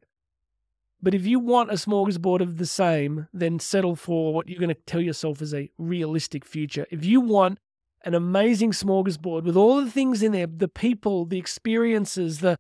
But 1.02 1.14
if 1.14 1.28
you 1.28 1.40
want 1.40 1.70
a 1.70 1.76
smorgasbord 1.76 2.42
of 2.42 2.58
the 2.58 2.66
same, 2.66 3.28
then 3.32 3.60
settle 3.60 3.96
for 3.96 4.34
what 4.34 4.50
you're 4.50 4.60
going 4.60 4.74
to 4.74 4.82
tell 4.88 5.02
yourself 5.02 5.42
is 5.42 5.54
a 5.54 5.70
realistic 5.78 6.46
future. 6.46 6.88
If 6.90 7.06
you 7.06 7.22
want 7.22 7.60
an 8.04 8.16
amazing 8.16 8.72
smorgasbord 8.72 9.44
with 9.44 9.56
all 9.56 9.84
the 9.84 9.92
things 9.92 10.24
in 10.24 10.32
there, 10.32 10.48
the 10.48 10.68
people, 10.68 11.26
the 11.26 11.38
experiences, 11.38 12.40
the 12.40 12.58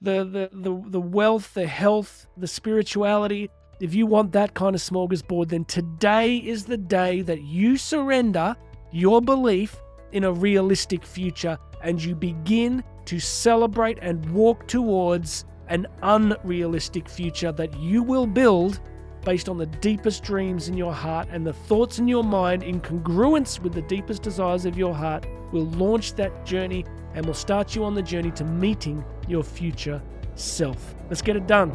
the 0.00 0.24
the 0.24 0.50
the, 0.52 0.90
the 0.90 1.00
wealth, 1.00 1.54
the 1.54 1.66
health, 1.66 2.26
the 2.36 2.48
spirituality, 2.48 3.48
if 3.84 3.94
you 3.94 4.06
want 4.06 4.32
that 4.32 4.54
kind 4.54 4.74
of 4.74 4.80
smorgasbord, 4.80 5.50
then 5.50 5.66
today 5.66 6.38
is 6.38 6.64
the 6.64 6.78
day 6.78 7.20
that 7.20 7.42
you 7.42 7.76
surrender 7.76 8.56
your 8.92 9.20
belief 9.20 9.76
in 10.12 10.24
a 10.24 10.32
realistic 10.32 11.04
future 11.04 11.58
and 11.82 12.02
you 12.02 12.14
begin 12.14 12.82
to 13.04 13.20
celebrate 13.20 13.98
and 14.00 14.24
walk 14.32 14.66
towards 14.66 15.44
an 15.68 15.86
unrealistic 16.00 17.06
future 17.06 17.52
that 17.52 17.78
you 17.78 18.02
will 18.02 18.26
build 18.26 18.80
based 19.22 19.50
on 19.50 19.58
the 19.58 19.66
deepest 19.66 20.24
dreams 20.24 20.70
in 20.70 20.78
your 20.78 20.94
heart 20.94 21.28
and 21.30 21.46
the 21.46 21.52
thoughts 21.52 21.98
in 21.98 22.08
your 22.08 22.24
mind 22.24 22.62
in 22.62 22.80
congruence 22.80 23.60
with 23.60 23.74
the 23.74 23.82
deepest 23.82 24.22
desires 24.22 24.64
of 24.64 24.78
your 24.78 24.94
heart 24.94 25.26
will 25.52 25.66
launch 25.72 26.14
that 26.14 26.46
journey 26.46 26.86
and 27.12 27.26
will 27.26 27.34
start 27.34 27.76
you 27.76 27.84
on 27.84 27.94
the 27.94 28.02
journey 28.02 28.30
to 28.30 28.44
meeting 28.44 29.04
your 29.28 29.42
future 29.42 30.00
self. 30.36 30.94
Let's 31.10 31.20
get 31.20 31.36
it 31.36 31.46
done. 31.46 31.70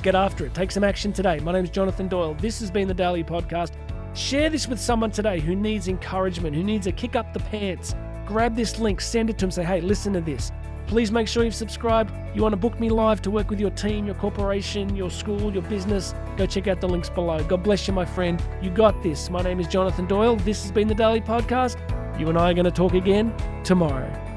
Let's 0.00 0.06
get 0.06 0.14
after 0.14 0.46
it. 0.46 0.54
Take 0.54 0.70
some 0.70 0.82
action 0.82 1.12
today. 1.12 1.40
My 1.40 1.52
name 1.52 1.62
is 1.62 1.68
Jonathan 1.68 2.08
Doyle. 2.08 2.32
This 2.32 2.58
has 2.60 2.70
been 2.70 2.88
the 2.88 2.94
Daily 2.94 3.22
Podcast. 3.22 3.72
Share 4.16 4.48
this 4.48 4.66
with 4.66 4.80
someone 4.80 5.10
today 5.10 5.40
who 5.40 5.54
needs 5.54 5.88
encouragement, 5.88 6.56
who 6.56 6.64
needs 6.64 6.86
a 6.86 6.92
kick 6.92 7.16
up 7.16 7.34
the 7.34 7.40
pants. 7.40 7.94
Grab 8.24 8.56
this 8.56 8.78
link, 8.78 9.02
send 9.02 9.28
it 9.28 9.36
to 9.36 9.42
them, 9.42 9.50
say, 9.50 9.62
hey, 9.62 9.82
listen 9.82 10.14
to 10.14 10.22
this. 10.22 10.52
Please 10.86 11.12
make 11.12 11.28
sure 11.28 11.44
you've 11.44 11.54
subscribed. 11.54 12.14
You 12.34 12.40
want 12.40 12.54
to 12.54 12.56
book 12.56 12.80
me 12.80 12.88
live 12.88 13.20
to 13.20 13.30
work 13.30 13.50
with 13.50 13.60
your 13.60 13.72
team, 13.72 14.06
your 14.06 14.14
corporation, 14.14 14.96
your 14.96 15.10
school, 15.10 15.52
your 15.52 15.64
business, 15.64 16.14
go 16.38 16.46
check 16.46 16.66
out 16.66 16.80
the 16.80 16.88
links 16.88 17.10
below. 17.10 17.44
God 17.44 17.62
bless 17.62 17.86
you, 17.86 17.92
my 17.92 18.06
friend. 18.06 18.42
You 18.62 18.70
got 18.70 19.02
this. 19.02 19.28
My 19.28 19.42
name 19.42 19.60
is 19.60 19.66
Jonathan 19.66 20.06
Doyle. 20.06 20.36
This 20.36 20.62
has 20.62 20.72
been 20.72 20.88
the 20.88 20.94
Daily 20.94 21.20
Podcast. 21.20 21.76
You 22.18 22.30
and 22.30 22.38
I 22.38 22.52
are 22.52 22.54
going 22.54 22.64
to 22.64 22.70
talk 22.70 22.94
again 22.94 23.34
tomorrow. 23.64 24.29